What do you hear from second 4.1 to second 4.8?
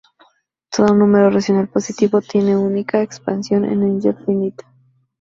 finita.